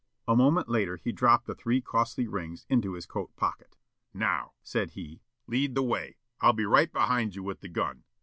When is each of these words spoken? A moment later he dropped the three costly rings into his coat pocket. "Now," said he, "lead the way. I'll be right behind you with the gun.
A 0.27 0.35
moment 0.35 0.67
later 0.67 0.97
he 0.97 1.11
dropped 1.11 1.45
the 1.45 1.53
three 1.53 1.79
costly 1.79 2.27
rings 2.27 2.65
into 2.69 2.93
his 2.93 3.05
coat 3.05 3.35
pocket. 3.35 3.77
"Now," 4.15 4.53
said 4.63 4.93
he, 4.93 5.21
"lead 5.45 5.75
the 5.75 5.83
way. 5.83 6.17
I'll 6.39 6.53
be 6.53 6.65
right 6.65 6.91
behind 6.91 7.35
you 7.35 7.43
with 7.43 7.59
the 7.59 7.69
gun. 7.69 8.03